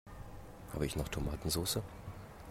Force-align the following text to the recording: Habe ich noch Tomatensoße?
Habe 0.73 0.87
ich 0.87 0.95
noch 0.95 1.09
Tomatensoße? 1.09 1.83